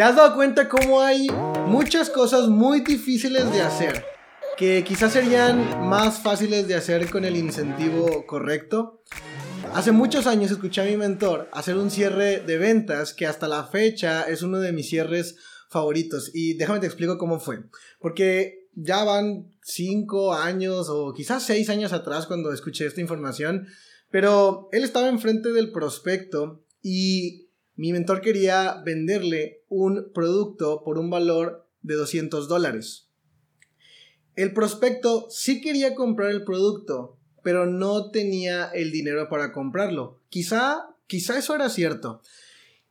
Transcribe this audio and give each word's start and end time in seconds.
¿Te 0.00 0.04
has 0.04 0.16
dado 0.16 0.34
cuenta 0.34 0.66
cómo 0.66 1.02
hay 1.02 1.26
muchas 1.66 2.08
cosas 2.08 2.48
muy 2.48 2.80
difíciles 2.80 3.52
de 3.52 3.60
hacer? 3.60 4.02
Que 4.56 4.82
quizás 4.82 5.12
serían 5.12 5.86
más 5.90 6.20
fáciles 6.20 6.66
de 6.66 6.74
hacer 6.74 7.10
con 7.10 7.26
el 7.26 7.36
incentivo 7.36 8.26
correcto. 8.26 9.02
Hace 9.74 9.92
muchos 9.92 10.26
años 10.26 10.50
escuché 10.50 10.80
a 10.80 10.84
mi 10.84 10.96
mentor 10.96 11.50
hacer 11.52 11.76
un 11.76 11.90
cierre 11.90 12.40
de 12.40 12.56
ventas 12.56 13.12
que 13.12 13.26
hasta 13.26 13.46
la 13.46 13.64
fecha 13.64 14.22
es 14.22 14.40
uno 14.40 14.58
de 14.58 14.72
mis 14.72 14.88
cierres 14.88 15.36
favoritos. 15.68 16.30
Y 16.32 16.54
déjame 16.54 16.80
te 16.80 16.86
explico 16.86 17.18
cómo 17.18 17.38
fue. 17.38 17.64
Porque 17.98 18.70
ya 18.74 19.04
van 19.04 19.50
cinco 19.62 20.32
años 20.32 20.86
o 20.88 21.12
quizás 21.12 21.42
seis 21.42 21.68
años 21.68 21.92
atrás 21.92 22.26
cuando 22.26 22.54
escuché 22.54 22.86
esta 22.86 23.02
información. 23.02 23.66
Pero 24.10 24.70
él 24.72 24.82
estaba 24.82 25.10
enfrente 25.10 25.52
del 25.52 25.70
prospecto 25.70 26.64
y 26.80 27.49
mi 27.80 27.94
mentor 27.94 28.20
quería 28.20 28.82
venderle 28.84 29.62
un 29.70 30.12
producto 30.12 30.82
por 30.84 30.98
un 30.98 31.08
valor 31.08 31.66
de 31.80 31.94
200 31.94 32.46
dólares. 32.46 33.08
El 34.36 34.52
prospecto 34.52 35.28
sí 35.30 35.62
quería 35.62 35.94
comprar 35.94 36.30
el 36.30 36.44
producto, 36.44 37.16
pero 37.42 37.64
no 37.64 38.10
tenía 38.10 38.66
el 38.66 38.92
dinero 38.92 39.30
para 39.30 39.50
comprarlo. 39.54 40.20
Quizá, 40.28 40.94
quizá 41.06 41.38
eso 41.38 41.54
era 41.54 41.70
cierto. 41.70 42.20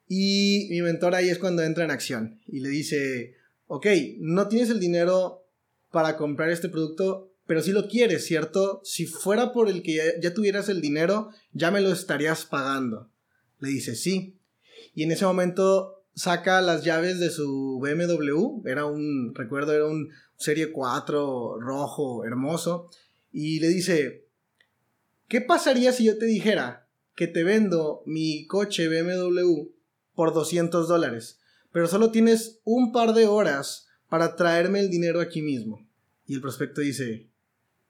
Y 0.07 0.65
mi 0.71 0.81
mentor 0.81 1.13
ahí 1.13 1.29
es 1.29 1.37
cuando 1.37 1.61
entra 1.61 1.83
en 1.83 1.91
acción 1.91 2.41
y 2.47 2.61
le 2.61 2.69
dice, 2.69 3.35
ok, 3.67 3.85
no 4.17 4.47
tienes 4.47 4.71
el 4.71 4.79
dinero 4.79 5.45
para 5.91 6.17
comprar 6.17 6.49
este 6.49 6.67
producto, 6.67 7.31
pero 7.45 7.61
si 7.61 7.73
lo 7.73 7.87
quieres, 7.87 8.25
¿cierto? 8.25 8.81
Si 8.83 9.05
fuera 9.05 9.53
por 9.53 9.69
el 9.69 9.83
que 9.83 10.15
ya, 10.19 10.33
tuvieras 10.33 10.67
el 10.67 10.81
dinero, 10.81 11.29
ya 11.53 11.69
me 11.69 11.79
lo 11.79 11.91
estarías 11.91 12.45
pagando. 12.45 13.11
Le 13.59 13.69
dice, 13.69 13.93
sí. 13.93 14.38
Y 14.93 15.03
en 15.03 15.11
ese 15.11 15.25
momento 15.25 16.03
saca 16.15 16.61
las 16.61 16.83
llaves 16.83 17.19
de 17.19 17.29
su 17.29 17.79
BMW, 17.81 18.67
era 18.67 18.85
un, 18.85 19.33
recuerdo, 19.35 19.73
era 19.73 19.85
un 19.85 20.09
Serie 20.37 20.71
4 20.71 21.59
rojo, 21.59 22.25
hermoso, 22.25 22.89
y 23.31 23.59
le 23.59 23.67
dice, 23.67 24.25
¿qué 25.27 25.41
pasaría 25.41 25.91
si 25.91 26.05
yo 26.05 26.17
te 26.17 26.25
dijera 26.25 26.87
que 27.19 27.27
te 27.27 27.43
vendo 27.43 28.01
mi 28.05 28.47
coche 28.47 28.87
BMW 28.87 29.67
por 30.15 30.33
200 30.33 30.87
dólares, 30.87 31.39
pero 31.71 31.87
solo 31.87 32.11
tienes 32.11 32.61
un 32.63 32.93
par 32.93 33.13
de 33.13 33.27
horas 33.27 33.87
para 34.07 34.37
traerme 34.37 34.79
el 34.79 34.89
dinero 34.89 35.19
aquí 35.19 35.41
mismo. 35.41 35.85
Y 36.25 36.35
el 36.35 36.41
prospecto 36.41 36.79
dice, 36.79 37.29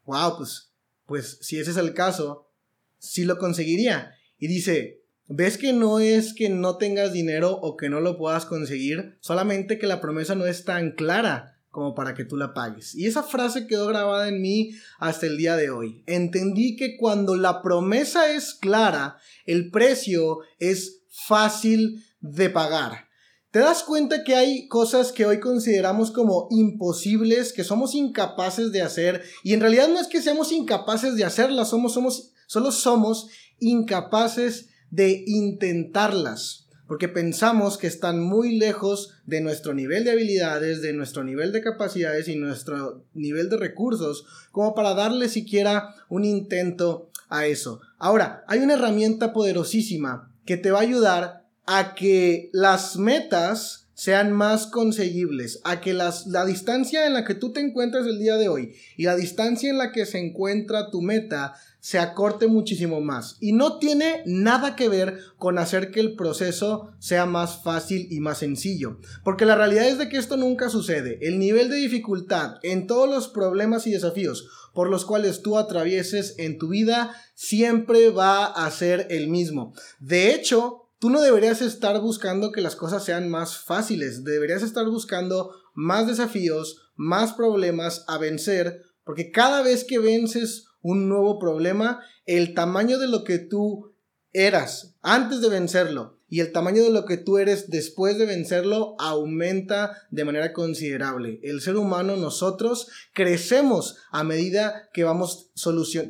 wow, 0.05 0.37
pues, 0.37 0.71
pues 1.05 1.37
si 1.41 1.59
ese 1.59 1.69
es 1.69 1.77
el 1.77 1.93
caso, 1.93 2.49
sí 2.97 3.23
lo 3.23 3.37
conseguiría. 3.37 4.15
Y 4.39 4.47
dice, 4.47 4.98
¿ves 5.29 5.57
que 5.57 5.71
no 5.73 5.99
es 5.99 6.33
que 6.33 6.49
no 6.49 6.77
tengas 6.77 7.13
dinero 7.13 7.51
o 7.51 7.77
que 7.77 7.87
no 7.87 8.01
lo 8.01 8.17
puedas 8.17 8.45
conseguir? 8.45 9.17
Solamente 9.21 9.77
que 9.77 9.87
la 9.87 10.01
promesa 10.01 10.35
no 10.35 10.45
es 10.45 10.65
tan 10.65 10.91
clara 10.91 11.59
como 11.69 11.93
para 11.93 12.15
que 12.15 12.25
tú 12.25 12.35
la 12.35 12.53
pagues. 12.55 12.95
Y 12.95 13.05
esa 13.05 13.21
frase 13.21 13.67
quedó 13.67 13.87
grabada 13.87 14.27
en 14.27 14.41
mí 14.41 14.71
hasta 14.97 15.27
el 15.27 15.37
día 15.37 15.55
de 15.55 15.69
hoy. 15.69 16.03
Entendí 16.07 16.75
que 16.75 16.97
cuando 16.97 17.35
la 17.35 17.61
promesa 17.61 18.31
es 18.31 18.55
clara, 18.55 19.17
el 19.45 19.69
precio 19.69 20.39
es 20.57 21.03
fácil 21.07 22.03
de 22.19 22.49
pagar. 22.49 23.07
¿Te 23.51 23.59
das 23.59 23.83
cuenta 23.83 24.23
que 24.23 24.35
hay 24.35 24.67
cosas 24.67 25.11
que 25.11 25.25
hoy 25.25 25.39
consideramos 25.39 26.11
como 26.11 26.47
imposibles, 26.51 27.53
que 27.53 27.63
somos 27.63 27.95
incapaces 27.95 28.71
de 28.71 28.81
hacer? 28.81 29.23
Y 29.43 29.53
en 29.53 29.61
realidad 29.61 29.89
no 29.89 29.99
es 29.99 30.07
que 30.07 30.21
seamos 30.21 30.51
incapaces 30.51 31.15
de 31.15 31.23
hacerlas, 31.23 31.69
somos, 31.69 31.93
somos, 31.93 32.31
solo 32.47 32.71
somos 32.71 33.27
incapaces 33.59 34.69
de 34.91 35.23
intentarlas. 35.27 36.67
Porque 36.87 37.07
pensamos 37.07 37.77
que 37.77 37.85
están 37.85 38.19
muy 38.19 38.57
lejos 38.57 39.13
de 39.25 39.41
nuestro 39.41 39.75
nivel 39.75 40.03
de 40.03 40.11
habilidades, 40.11 40.81
de 40.81 40.93
nuestro 40.93 41.23
nivel 41.23 41.51
de 41.51 41.61
capacidades 41.61 42.27
y 42.27 42.35
nuestro 42.35 43.05
nivel 43.13 43.49
de 43.49 43.57
recursos, 43.57 44.25
como 44.51 44.73
para 44.73 44.95
darle 44.95 45.29
siquiera 45.29 45.93
un 46.09 46.25
intento 46.25 47.11
a 47.29 47.45
eso. 47.45 47.81
Ahora, 47.99 48.43
hay 48.47 48.59
una 48.59 48.73
herramienta 48.73 49.33
poderosísima 49.33 50.33
que 50.45 50.57
te 50.57 50.71
va 50.71 50.79
a 50.79 50.83
ayudar 50.83 51.45
a 51.67 51.93
que 51.93 52.49
las 52.53 52.97
metas 52.97 53.88
sean 53.99 54.31
más 54.31 54.65
conseguibles, 54.65 55.59
a 55.65 55.81
que 55.81 55.91
las, 55.91 56.25
la 56.25 56.45
distancia 56.45 57.05
en 57.05 57.13
la 57.13 57.25
que 57.25 57.35
tú 57.35 57.51
te 57.51 57.59
encuentras 57.59 58.07
el 58.07 58.17
día 58.17 58.37
de 58.37 58.47
hoy 58.47 58.73
y 58.95 59.03
la 59.03 59.17
distancia 59.17 59.69
en 59.69 59.77
la 59.77 59.91
que 59.91 60.05
se 60.05 60.19
encuentra 60.19 60.89
tu 60.89 61.01
meta 61.01 61.55
se 61.81 61.99
acorte 61.99 62.47
muchísimo 62.47 63.01
más. 63.01 63.35
Y 63.41 63.51
no 63.51 63.77
tiene 63.77 64.23
nada 64.25 64.77
que 64.77 64.87
ver 64.87 65.19
con 65.37 65.57
hacer 65.57 65.91
que 65.91 65.99
el 65.99 66.15
proceso 66.15 66.91
sea 66.99 67.25
más 67.25 67.61
fácil 67.61 68.07
y 68.09 68.21
más 68.21 68.37
sencillo. 68.37 69.01
Porque 69.25 69.45
la 69.45 69.55
realidad 69.55 69.89
es 69.89 69.97
de 69.97 70.07
que 70.07 70.15
esto 70.15 70.37
nunca 70.37 70.69
sucede. 70.69 71.19
El 71.21 71.37
nivel 71.37 71.69
de 71.69 71.75
dificultad 71.75 72.55
en 72.63 72.87
todos 72.87 73.09
los 73.09 73.27
problemas 73.27 73.85
y 73.85 73.91
desafíos 73.91 74.47
por 74.73 74.89
los 74.89 75.03
cuales 75.03 75.41
tú 75.41 75.57
atravieses 75.57 76.35
en 76.37 76.57
tu 76.57 76.69
vida 76.69 77.13
siempre 77.35 78.11
va 78.11 78.45
a 78.45 78.71
ser 78.71 79.07
el 79.09 79.27
mismo. 79.27 79.73
De 79.99 80.33
hecho, 80.33 80.88
Tú 80.99 81.09
no 81.09 81.21
deberías 81.21 81.61
estar 81.61 82.01
buscando 82.01 82.51
que 82.51 82.59
las 82.59 82.75
cosas 82.75 83.05
sean 83.05 83.29
más 83.29 83.57
fáciles, 83.57 84.25
deberías 84.25 84.61
estar 84.61 84.85
buscando 84.85 85.55
más 85.73 86.07
desafíos, 86.07 86.91
más 86.97 87.31
problemas 87.31 88.03
a 88.09 88.17
vencer, 88.17 88.81
porque 89.05 89.31
cada 89.31 89.61
vez 89.61 89.85
que 89.85 89.97
vences 89.97 90.65
un 90.81 91.07
nuevo 91.07 91.39
problema, 91.39 92.01
el 92.25 92.53
tamaño 92.53 92.99
de 92.99 93.07
lo 93.07 93.23
que 93.23 93.39
tú 93.39 93.95
eras 94.33 94.97
antes 95.01 95.39
de 95.39 95.47
vencerlo 95.47 96.19
y 96.27 96.41
el 96.41 96.51
tamaño 96.51 96.83
de 96.83 96.91
lo 96.91 97.05
que 97.05 97.15
tú 97.15 97.37
eres 97.37 97.69
después 97.69 98.17
de 98.17 98.25
vencerlo 98.25 98.95
aumenta 98.99 100.05
de 100.11 100.25
manera 100.25 100.51
considerable. 100.51 101.39
El 101.43 101.61
ser 101.61 101.77
humano, 101.77 102.17
nosotros, 102.17 102.89
crecemos 103.13 103.97
a 104.11 104.25
medida 104.25 104.89
que 104.93 105.05
vamos 105.05 105.51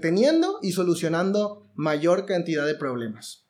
teniendo 0.02 0.58
y 0.64 0.72
solucionando 0.72 1.72
mayor 1.76 2.26
cantidad 2.26 2.66
de 2.66 2.74
problemas. 2.74 3.49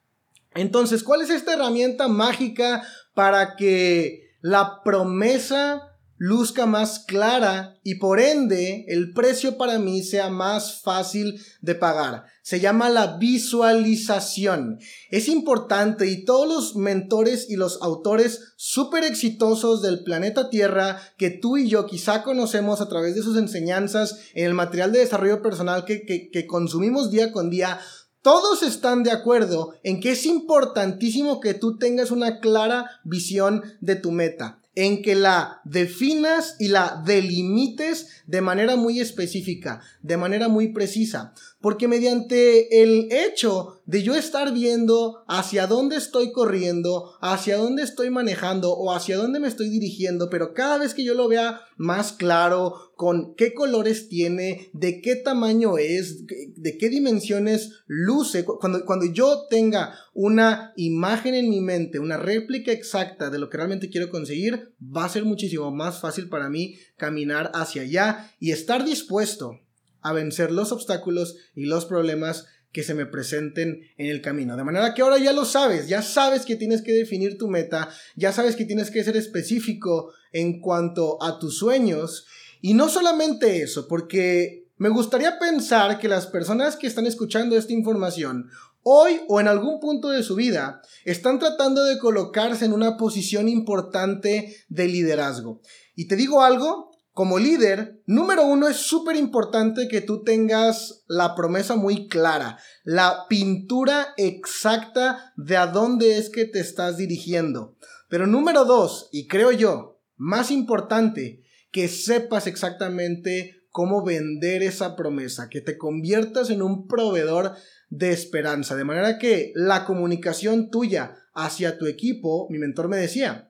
Entonces, 0.56 1.04
¿cuál 1.04 1.22
es 1.22 1.30
esta 1.30 1.54
herramienta 1.54 2.08
mágica 2.08 2.84
para 3.14 3.56
que 3.56 4.30
la 4.42 4.82
promesa 4.84 5.90
luzca 6.20 6.66
más 6.66 7.00
clara 7.00 7.80
y 7.82 7.96
por 7.96 8.20
ende 8.20 8.84
el 8.90 9.14
precio 9.14 9.58
para 9.58 9.80
mí 9.80 10.04
sea 10.04 10.30
más 10.30 10.82
fácil 10.82 11.42
de 11.62 11.76
pagar. 11.76 12.26
Se 12.44 12.60
llama 12.60 12.90
la 12.90 13.18
visualización. 13.18 14.80
Es 15.12 15.30
importante 15.30 16.08
y 16.08 16.26
todos 16.26 16.48
los 16.48 16.76
mentores 16.76 17.50
y 17.50 17.56
los 17.56 17.82
autores 17.82 18.54
súper 18.58 19.06
exitosos 19.06 19.82
del 19.82 20.04
planeta 20.04 20.50
Tierra 20.50 21.00
que 21.18 21.30
tú 21.30 21.56
y 21.56 21.70
yo 21.70 21.86
quizá 21.86 22.22
conocemos 22.24 22.82
a 22.82 22.90
través 22.90 23.16
de 23.16 23.24
sus 23.24 23.38
enseñanzas 23.38 24.20
en 24.34 24.46
el 24.46 24.54
material 24.54 24.92
de 24.92 25.00
desarrollo 25.00 25.42
personal 25.42 25.86
que, 25.86 26.04
que 26.06 26.48
consumimos 26.48 27.12
día 27.12 27.32
con 27.32 27.50
día, 27.50 27.80
todos 28.22 28.64
están 28.64 29.04
de 29.04 29.12
acuerdo 29.12 29.74
en 29.84 30.00
que 30.00 30.12
es 30.12 30.26
importantísimo 30.26 31.40
que 31.40 31.54
tú 31.54 31.78
tengas 31.78 32.12
una 32.12 32.40
clara 32.40 32.90
visión 33.04 33.64
de 33.82 33.96
tu 33.96 34.12
meta 34.12 34.60
en 34.76 35.02
que 35.02 35.16
la 35.16 35.60
definas 35.66 36.56
y 36.58 36.70
la 36.70 37.02
delimites 37.06 38.24
de 38.28 38.40
manera 38.40 38.78
muy 38.78 39.02
específica, 39.02 39.82
de 40.02 40.16
manera 40.16 40.48
muy 40.48 40.70
precisa. 40.70 41.34
Porque 41.60 41.90
mediante 41.90 42.82
el 42.82 43.12
hecho 43.12 43.79
de 43.90 44.04
yo 44.04 44.14
estar 44.14 44.54
viendo 44.54 45.24
hacia 45.28 45.66
dónde 45.66 45.96
estoy 45.96 46.32
corriendo, 46.32 47.18
hacia 47.22 47.58
dónde 47.58 47.82
estoy 47.82 48.12
manejando 48.12 48.72
o 48.72 48.94
hacia 48.94 49.18
dónde 49.18 49.40
me 49.40 49.48
estoy 49.48 49.72
dirigiendo, 49.72 50.30
pero 50.30 50.54
cada 50.54 50.78
vez 50.78 50.94
que 50.94 51.04
yo 51.04 51.16
lo 51.16 51.28
vea 51.28 51.62
más 51.76 52.12
claro, 52.12 52.92
con 52.96 53.34
qué 53.34 53.56
colores 53.56 54.08
tiene, 54.08 54.70
de 54.74 55.02
qué 55.02 55.16
tamaño 55.16 55.80
es, 55.80 56.28
de 56.28 56.78
qué 56.78 56.90
dimensiones 56.90 57.82
luce, 57.88 58.46
cuando, 58.46 58.86
cuando 58.86 59.08
yo 59.08 59.48
tenga 59.50 59.96
una 60.14 60.72
imagen 60.76 61.34
en 61.34 61.50
mi 61.50 61.60
mente, 61.60 61.98
una 61.98 62.18
réplica 62.18 62.72
exacta 62.72 63.32
de 63.32 63.40
lo 63.40 63.50
que 63.50 63.58
realmente 63.58 63.90
quiero 63.90 64.12
conseguir, 64.12 64.72
va 64.80 65.06
a 65.06 65.10
ser 65.10 65.26
muchísimo 65.26 65.72
más 65.72 66.00
fácil 66.00 66.30
para 66.30 66.48
mí 66.48 66.76
caminar 66.96 67.50
hacia 67.56 67.82
allá 67.82 68.36
y 68.40 68.52
estar 68.52 68.86
dispuesto 68.86 69.58
a 70.02 70.14
vencer 70.14 70.52
los 70.52 70.72
obstáculos 70.72 71.38
y 71.56 71.66
los 71.66 71.86
problemas 71.86 72.46
que 72.72 72.84
se 72.84 72.94
me 72.94 73.06
presenten 73.06 73.82
en 73.98 74.08
el 74.08 74.22
camino. 74.22 74.56
De 74.56 74.64
manera 74.64 74.94
que 74.94 75.02
ahora 75.02 75.18
ya 75.18 75.34
lo 75.34 75.46
sabes, 75.46 75.88
ya 75.88 76.02
sabes 76.02 76.46
que 76.46 76.56
tienes 76.56 76.82
que 76.82 76.94
definir 76.94 77.38
tu 77.38 77.48
meta, 77.48 77.90
ya 78.16 78.32
sabes 78.32 78.56
que 78.56 78.66
tienes 78.66 78.92
que 78.92 79.04
ser 79.04 79.18
específico 79.18 80.12
en 80.32 80.62
cuanto 80.62 81.22
a 81.24 81.40
tus 81.40 81.58
sueños. 81.58 82.26
Y 82.62 82.74
no 82.74 82.90
solamente 82.90 83.62
eso, 83.62 83.88
porque 83.88 84.68
me 84.78 84.90
gustaría 84.90 85.40
pensar 85.40 86.00
que 86.00 86.08
las 86.08 86.28
personas 86.28 86.76
que 86.76 86.88
están 86.88 87.06
escuchando 87.06 87.58
esta 87.58 87.74
información 87.74 88.50
hoy 88.84 89.22
o 89.28 89.40
en 89.40 89.48
algún 89.48 89.80
punto 89.80 90.10
de 90.10 90.24
su 90.24 90.36
vida 90.36 90.82
están 91.06 91.40
tratando 91.40 91.84
de 91.84 92.00
colocarse 92.00 92.66
en 92.66 92.74
una 92.74 92.98
posición 92.98 93.48
importante 93.50 94.56
de 94.70 94.88
liderazgo. 94.88 95.62
Y 95.96 96.08
te 96.08 96.16
digo 96.16 96.44
algo, 96.44 96.89
como 97.20 97.38
líder, 97.38 98.02
número 98.06 98.46
uno, 98.46 98.70
es 98.70 98.78
súper 98.78 99.18
importante 99.18 99.90
que 99.90 100.00
tú 100.00 100.24
tengas 100.24 101.04
la 101.06 101.36
promesa 101.36 101.76
muy 101.76 102.08
clara, 102.08 102.60
la 102.86 103.26
pintura 103.28 104.14
exacta 104.16 105.34
de 105.36 105.58
a 105.58 105.68
dónde 105.68 106.18
es 106.18 106.30
que 106.30 106.46
te 106.46 106.62
estás 106.62 106.96
dirigiendo. 106.96 107.76
Pero 108.08 108.26
número 108.26 108.64
dos, 108.64 109.10
y 109.12 109.28
creo 109.28 109.52
yo, 109.52 110.00
más 110.16 110.50
importante, 110.50 111.44
que 111.72 111.90
sepas 111.90 112.48
exactamente 112.48 113.64
cómo 113.70 114.02
vender 114.06 114.64
esa 114.64 114.96
promesa, 114.96 115.50
que 115.50 115.60
te 115.60 115.78
conviertas 115.78 116.50
en 116.50 116.62
un 116.62 116.88
proveedor 116.88 117.52
de 117.90 118.14
esperanza, 118.14 118.78
de 118.78 118.86
manera 118.86 119.20
que 119.20 119.52
la 119.56 119.84
comunicación 119.84 120.70
tuya 120.70 121.18
hacia 121.34 121.78
tu 121.78 121.86
equipo, 121.86 122.48
mi 122.50 122.60
mentor 122.60 122.88
me 122.88 122.96
decía, 122.96 123.49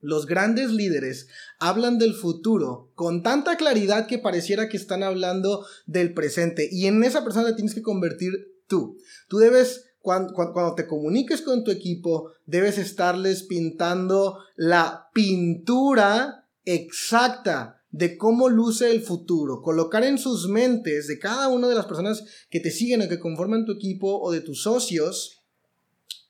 los 0.00 0.26
grandes 0.26 0.70
líderes 0.70 1.28
hablan 1.58 1.98
del 1.98 2.14
futuro 2.14 2.90
con 2.94 3.22
tanta 3.22 3.56
claridad 3.56 4.06
que 4.06 4.18
pareciera 4.18 4.68
que 4.68 4.76
están 4.76 5.02
hablando 5.02 5.66
del 5.86 6.14
presente 6.14 6.68
y 6.70 6.86
en 6.86 7.02
esa 7.04 7.24
persona 7.24 7.56
tienes 7.56 7.74
que 7.74 7.82
convertir 7.82 8.32
tú. 8.66 8.98
Tú 9.28 9.38
debes 9.38 9.86
cuando, 10.00 10.32
cuando, 10.32 10.74
te 10.74 10.86
comuniques 10.86 11.42
con 11.42 11.64
tu 11.64 11.70
equipo, 11.70 12.30
debes 12.46 12.78
estarles 12.78 13.42
pintando 13.42 14.38
la 14.56 15.08
pintura 15.12 16.48
exacta 16.64 17.78
de 17.90 18.16
cómo 18.16 18.48
luce 18.48 18.90
el 18.90 19.00
futuro, 19.00 19.62
colocar 19.62 20.04
en 20.04 20.18
sus 20.18 20.48
mentes 20.48 21.06
de 21.08 21.18
cada 21.18 21.48
una 21.48 21.68
de 21.68 21.74
las 21.74 21.86
personas 21.86 22.22
que 22.50 22.60
te 22.60 22.70
siguen 22.70 23.02
o 23.02 23.08
que 23.08 23.18
conforman 23.18 23.64
tu 23.64 23.72
equipo 23.72 24.20
o 24.20 24.30
de 24.30 24.40
tus 24.40 24.62
socios, 24.62 25.37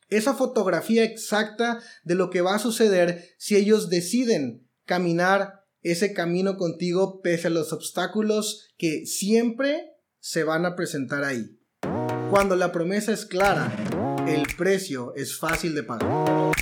esa 0.08 0.34
fotografía 0.34 1.04
exacta 1.04 1.80
de 2.04 2.14
lo 2.14 2.30
que 2.30 2.40
va 2.40 2.54
a 2.54 2.58
suceder 2.58 3.28
si 3.38 3.56
ellos 3.56 3.88
deciden 3.88 4.68
caminar 4.84 5.64
ese 5.82 6.12
camino 6.12 6.56
contigo 6.56 7.20
pese 7.22 7.48
a 7.48 7.50
los 7.50 7.72
obstáculos 7.72 8.68
que 8.76 9.06
siempre 9.06 9.92
se 10.20 10.44
van 10.44 10.66
a 10.66 10.74
presentar 10.74 11.24
ahí. 11.24 11.58
Cuando 12.30 12.56
la 12.56 12.72
promesa 12.72 13.12
es 13.12 13.24
clara, 13.24 13.72
el 14.26 14.42
precio 14.56 15.14
es 15.14 15.38
fácil 15.38 15.74
de 15.74 15.82
pagar. 15.82 16.52